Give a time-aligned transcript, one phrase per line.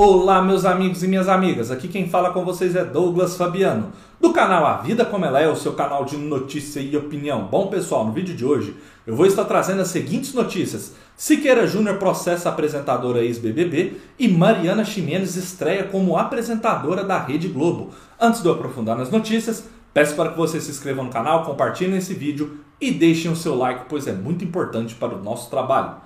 [0.00, 1.72] Olá, meus amigos e minhas amigas.
[1.72, 3.90] Aqui quem fala com vocês é Douglas Fabiano,
[4.20, 7.48] do canal A Vida Como Ela É, o seu canal de notícia e opinião.
[7.48, 11.96] Bom, pessoal, no vídeo de hoje eu vou estar trazendo as seguintes notícias: Siqueira Júnior
[11.96, 17.90] processa apresentadora ex-BBB e Mariana Ximenes estreia como apresentadora da Rede Globo.
[18.20, 21.96] Antes de eu aprofundar nas notícias, peço para que vocês se inscrevam no canal, compartilhem
[21.96, 25.96] esse vídeo e deixem o seu like, pois é muito importante para o nosso trabalho.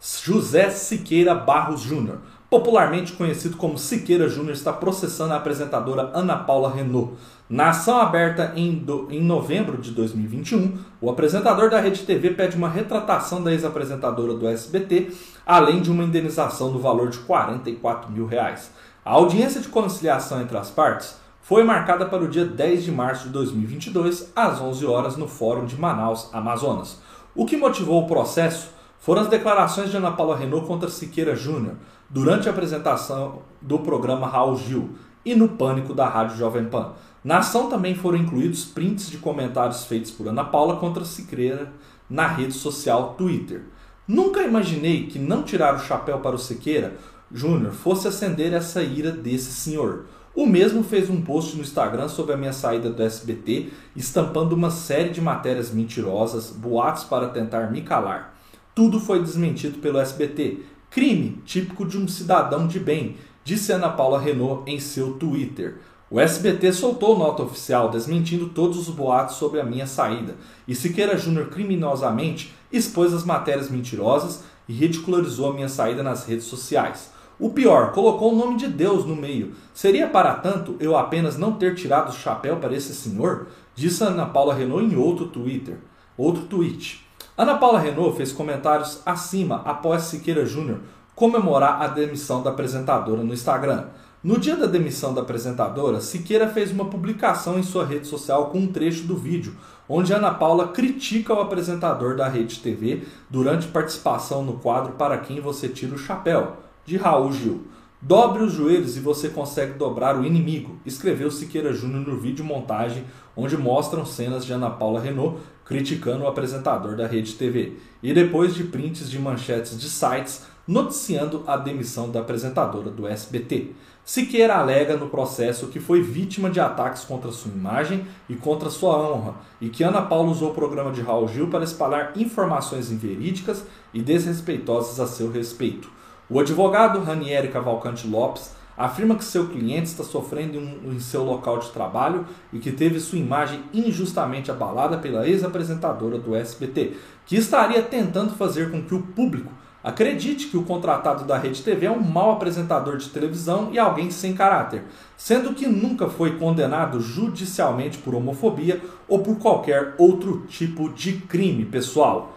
[0.00, 2.18] José Siqueira Barros Júnior
[2.48, 7.14] popularmente conhecido como Siqueira Júnior, está processando a apresentadora Ana Paula Renault.
[7.48, 12.56] Na ação aberta em, do, em novembro de 2021, o apresentador da Rede TV pede
[12.56, 15.12] uma retratação da ex-apresentadora do SBT,
[15.44, 18.70] além de uma indenização no valor de 44 mil reais.
[19.04, 23.24] A audiência de conciliação entre as partes foi marcada para o dia 10 de março
[23.24, 27.00] de 2022, às 11 horas, no Fórum de Manaus, Amazonas.
[27.32, 31.74] O que motivou o processo foram as declarações de Ana Paula Renault contra Siqueira Júnior
[32.08, 34.90] durante a apresentação do programa Raul Gil
[35.24, 36.92] e no Pânico da Rádio Jovem Pan.
[37.24, 41.72] Na ação também foram incluídos prints de comentários feitos por Ana Paula contra Siqueira
[42.08, 43.62] na rede social Twitter.
[44.06, 46.96] Nunca imaginei que não tirar o chapéu para o Siqueira
[47.32, 50.04] Júnior fosse acender essa ira desse senhor.
[50.32, 54.70] O mesmo fez um post no Instagram sobre a minha saída do SBT, estampando uma
[54.70, 58.36] série de matérias mentirosas, boatos para tentar me calar.
[58.74, 60.58] Tudo foi desmentido pelo SBT.
[60.90, 65.78] Crime típico de um cidadão de bem, disse Ana Paula Renault em seu Twitter.
[66.10, 71.18] O SBT soltou nota oficial desmentindo todos os boatos sobre a minha saída, e Siqueira
[71.18, 77.10] Júnior criminosamente expôs as matérias mentirosas e ridicularizou a minha saída nas redes sociais.
[77.38, 79.52] O pior, colocou o nome de Deus no meio.
[79.74, 83.48] Seria para tanto eu apenas não ter tirado o chapéu para esse senhor?
[83.74, 85.78] Disse Ana Paula Renault em outro Twitter,
[86.16, 87.05] outro tweet.
[87.38, 90.78] Ana Paula Renault fez comentários acima após Siqueira Júnior
[91.14, 93.88] comemorar a demissão da apresentadora no Instagram.
[94.24, 98.60] No dia da demissão da apresentadora, Siqueira fez uma publicação em sua rede social com
[98.60, 99.54] um trecho do vídeo,
[99.86, 105.38] onde Ana Paula critica o apresentador da Rede TV durante participação no quadro Para Quem
[105.38, 107.66] Você Tira o Chapéu, de Raul Gil.
[108.00, 113.04] Dobre os joelhos e você consegue dobrar o inimigo, escreveu Siqueira Júnior no vídeo montagem,
[113.36, 118.54] onde mostram cenas de Ana Paula Renault criticando o apresentador da Rede TV, e depois
[118.54, 123.72] de prints de manchetes de sites noticiando a demissão da apresentadora do SBT.
[124.04, 128.96] Siqueira alega no processo que foi vítima de ataques contra sua imagem e contra sua
[128.96, 133.64] honra, e que Ana Paula usou o programa de Raul Gil para espalhar informações inverídicas
[133.92, 135.90] e desrespeitosas a seu respeito.
[136.28, 141.70] O advogado Ranieri Cavalcante Lopes afirma que seu cliente está sofrendo em seu local de
[141.70, 146.94] trabalho e que teve sua imagem injustamente abalada pela ex-apresentadora do SBT,
[147.24, 149.52] que estaria tentando fazer com que o público
[149.86, 154.10] acredite que o contratado da Rede TV é um mau apresentador de televisão e alguém
[154.10, 154.82] sem caráter,
[155.16, 161.64] sendo que nunca foi condenado judicialmente por homofobia ou por qualquer outro tipo de crime
[161.64, 162.36] pessoal.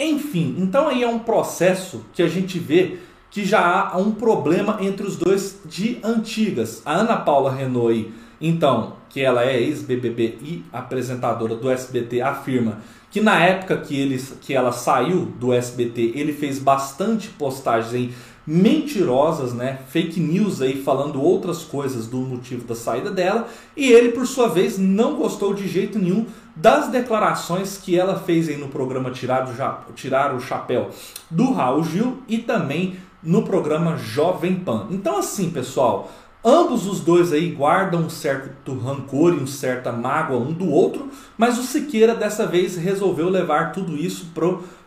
[0.00, 2.98] Enfim, então aí é um processo que a gente vê
[3.30, 6.82] que já há um problema entre os dois de antigas.
[6.84, 12.78] A Ana Paula Renault, então, que ela é ex-BBB e apresentadora do SBT, afirma
[13.10, 18.14] que na época que, ele, que ela saiu do SBT, ele fez bastante postagens
[18.46, 24.10] mentirosas, né, fake news aí falando outras coisas do motivo da saída dela, e ele
[24.10, 26.26] por sua vez não gostou de jeito nenhum
[26.56, 30.90] das declarações que ela fez aí no programa Tirar o Chapéu
[31.30, 34.86] do Raul Gil e também no programa Jovem Pan.
[34.90, 36.10] Então, assim, pessoal,
[36.44, 41.10] ambos os dois aí guardam um certo rancor e uma certa mágoa um do outro,
[41.36, 44.32] mas o Siqueira dessa vez resolveu levar tudo isso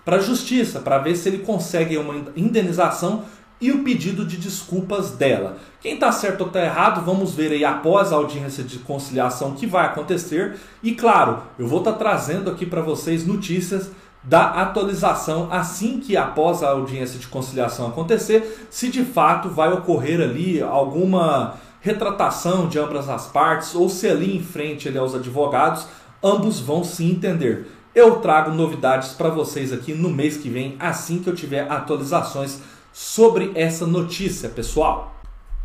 [0.03, 3.23] para a justiça, para ver se ele consegue uma indenização
[3.63, 5.57] e o pedido de desculpas dela.
[5.79, 9.65] Quem está certo ou está errado, vamos ver aí após a audiência de conciliação que
[9.65, 10.57] vai acontecer.
[10.81, 13.89] E claro, eu vou estar tá trazendo aqui para vocês notícias
[14.23, 20.21] da atualização assim que após a audiência de conciliação acontecer, se de fato vai ocorrer
[20.21, 25.85] ali alguma retratação de ambas as partes ou se ali em frente ali aos advogados,
[26.23, 27.67] ambos vão se entender.
[27.93, 32.59] Eu trago novidades para vocês aqui no mês que vem, assim que eu tiver atualizações
[32.93, 35.13] sobre essa notícia, pessoal.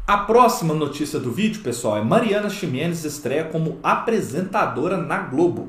[0.07, 5.69] A próxima notícia do vídeo, pessoal, é Mariana Ximenes estreia como apresentadora na Globo.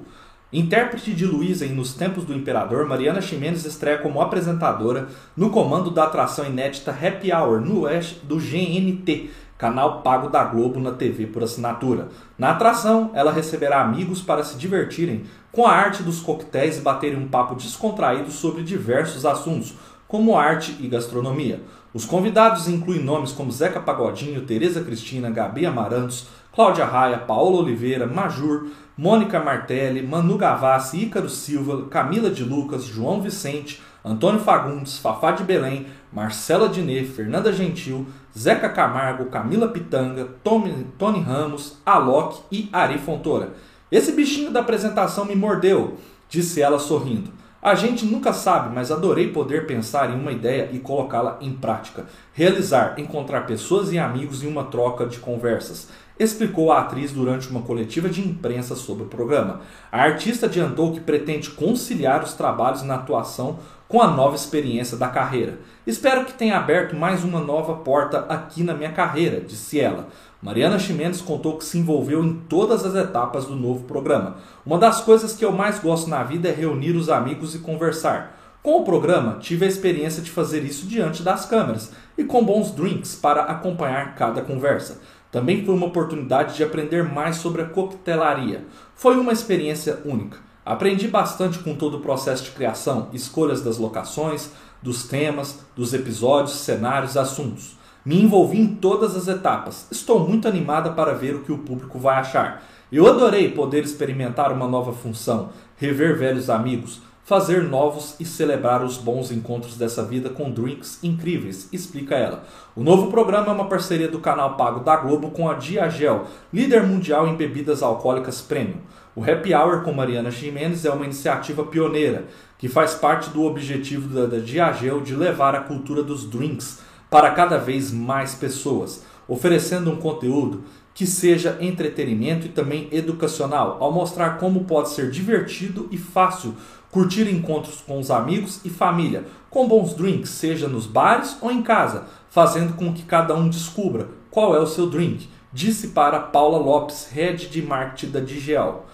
[0.51, 5.07] Intérprete de Luísa em Nos Tempos do Imperador, Mariana Ximenes estreia como apresentadora
[5.37, 9.29] no comando da atração inédita Happy Hour no Oeste do GNT,
[9.59, 12.07] canal pago da Globo na TV por assinatura.
[12.35, 17.19] Na atração, ela receberá amigos para se divertirem com a arte dos coquetéis e baterem
[17.19, 19.75] um papo descontraído sobre diversos assuntos,
[20.09, 21.61] como arte e gastronomia.
[21.93, 28.07] Os convidados incluem nomes como Zeca Pagodinho, Tereza Cristina, Gabi Amarantos, Cláudia Raia, Paola Oliveira,
[28.07, 35.31] Majur, Mônica Martelli, Manu Gavassi, Ícaro Silva, Camila de Lucas, João Vicente, Antônio Fagundes, Fafá
[35.31, 42.67] de Belém, Marcela Diné, Fernanda Gentil, Zeca Camargo, Camila Pitanga, Tony, Tony Ramos, Alok e
[42.73, 43.53] Ari Fontoura.
[43.91, 45.97] Esse bichinho da apresentação me mordeu,
[46.27, 47.31] disse ela sorrindo.
[47.61, 52.05] A gente nunca sabe, mas adorei poder pensar em uma ideia e colocá-la em prática.
[52.33, 55.89] Realizar, encontrar pessoas e amigos em uma troca de conversas
[56.19, 59.61] explicou a atriz durante uma coletiva de imprensa sobre o programa.
[59.89, 65.07] A artista adiantou que pretende conciliar os trabalhos na atuação com a nova experiência da
[65.07, 65.59] carreira.
[65.87, 70.09] Espero que tenha aberto mais uma nova porta aqui na minha carreira, disse ela.
[70.41, 74.37] Mariana Chimenez contou que se envolveu em todas as etapas do novo programa.
[74.65, 78.39] Uma das coisas que eu mais gosto na vida é reunir os amigos e conversar.
[78.63, 82.71] Com o programa, tive a experiência de fazer isso diante das câmeras e com bons
[82.71, 85.01] drinks para acompanhar cada conversa.
[85.29, 88.63] Também foi uma oportunidade de aprender mais sobre a coquetelaria.
[88.95, 90.37] Foi uma experiência única.
[90.65, 94.51] Aprendi bastante com todo o processo de criação, escolhas das locações,
[94.81, 97.78] dos temas, dos episódios, cenários, assuntos.
[98.05, 99.87] Me envolvi em todas as etapas.
[99.91, 102.63] Estou muito animada para ver o que o público vai achar.
[102.91, 108.97] Eu adorei poder experimentar uma nova função, rever velhos amigos, fazer novos e celebrar os
[108.97, 112.43] bons encontros dessa vida com drinks incríveis, explica ela.
[112.75, 116.81] O novo programa é uma parceria do canal pago da Globo com a Diagel, líder
[116.81, 118.79] mundial em bebidas alcoólicas premium.
[119.15, 122.25] O Happy Hour com Mariana Jimenez é uma iniciativa pioneira
[122.57, 127.57] que faz parte do objetivo da, Diagel de levar a cultura dos drinks para cada
[127.57, 130.63] vez mais pessoas, oferecendo um conteúdo
[130.93, 136.55] que seja entretenimento e também educacional, ao mostrar como pode ser divertido e fácil
[136.91, 141.61] curtir encontros com os amigos e família, com bons drinks, seja nos bares ou em
[141.61, 146.57] casa, fazendo com que cada um descubra qual é o seu drink, disse para Paula
[146.57, 148.85] Lopes, head de marketing da Digel.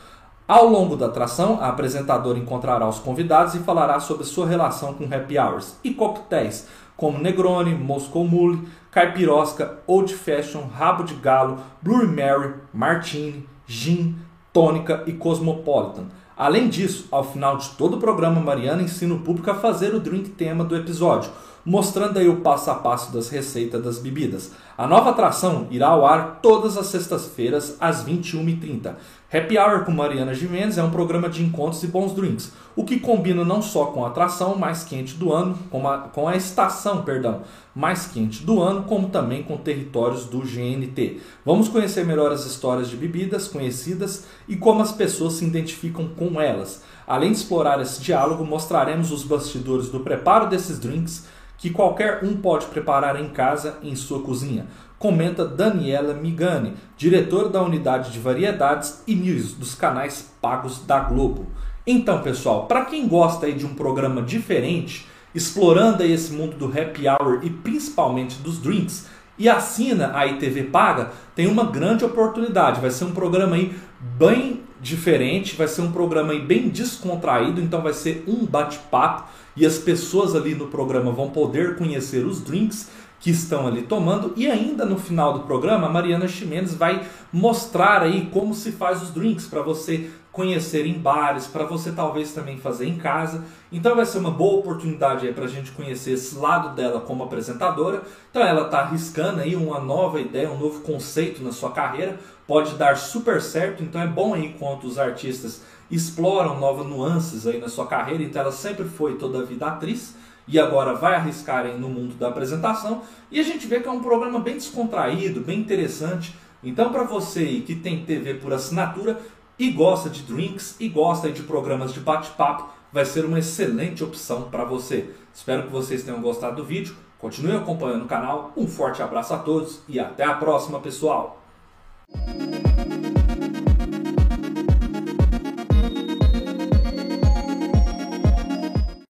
[0.48, 5.06] Ao longo da atração, a apresentadora encontrará os convidados e falará sobre sua relação com
[5.06, 12.08] happy hours e coquetéis, como Negroni, Moscow Mule, Caipirosca, Old Fashion, Rabo de Galo, Blue
[12.08, 14.16] Mary, Martini, Gin,
[14.54, 16.06] Tônica e Cosmopolitan.
[16.38, 20.00] Além disso, ao final de todo o programa, Mariana ensina o público a fazer o
[20.00, 21.32] drink tema do episódio,
[21.66, 24.52] mostrando aí o passo a passo das receitas das bebidas.
[24.78, 28.96] A nova atração irá ao ar todas as sextas-feiras às 21h30.
[29.34, 33.00] Happy Hour com Mariana Jimenez é um programa de encontros e bons drinks, o que
[33.00, 37.02] combina não só com a atração mais quente do ano, com a, com a estação,
[37.02, 37.42] perdão,
[37.74, 41.20] mais quente do ano, como também com territórios do GNT.
[41.44, 46.40] Vamos conhecer melhor as histórias de bebidas conhecidas e como as pessoas se identificam com
[46.40, 46.84] elas.
[47.08, 51.26] Além de explorar esse diálogo, mostraremos os bastidores do preparo desses drinks
[51.58, 54.68] que qualquer um pode preparar em casa, em sua cozinha,
[54.98, 61.48] comenta Daniela Migani, diretora da unidade de variedades e news dos canais pagos da Globo.
[61.86, 67.42] Então, pessoal, para quem gosta de um programa diferente, explorando esse mundo do happy hour
[67.44, 72.80] e principalmente dos drinks, e assina a ITV Paga, tem uma grande oportunidade.
[72.80, 73.76] Vai ser um programa aí
[74.18, 79.78] bem diferente, vai ser um programa bem descontraído, então vai ser um bate-papo e as
[79.78, 82.90] pessoas ali no programa vão poder conhecer os drinks
[83.20, 88.04] que estão ali tomando e ainda no final do programa a Mariana Ximenes vai mostrar
[88.04, 92.58] aí como se faz os drinks para você conhecer em bares, para você talvez também
[92.58, 93.46] fazer em casa.
[93.72, 98.04] Então vai ser uma boa oportunidade para a gente conhecer esse lado dela como apresentadora.
[98.30, 102.76] Então ela está arriscando aí uma nova ideia, um novo conceito na sua carreira, pode
[102.76, 103.82] dar super certo.
[103.82, 108.22] Então é bom aí quanto os artistas exploram novas nuances aí na sua carreira.
[108.22, 110.16] Então ela sempre foi toda a vida atriz
[110.50, 113.04] e agora vai arriscar aí no mundo da apresentação.
[113.32, 116.36] E a gente vê que é um programa bem descontraído, bem interessante.
[116.66, 119.20] Então, para você que tem TV por assinatura,
[119.58, 124.44] e gosta de drinks e gosta de programas de bate-papo, vai ser uma excelente opção
[124.44, 125.10] para você.
[125.34, 126.96] Espero que vocês tenham gostado do vídeo.
[127.20, 128.54] Continue acompanhando o canal.
[128.56, 131.42] Um forte abraço a todos e até a próxima, pessoal!